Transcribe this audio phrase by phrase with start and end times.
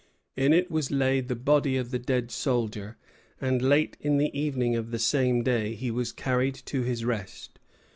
[0.35, 2.97] In it was laid the body of the dead soldier;
[3.39, 7.59] and late in the evening of the same day he was carried to his rest.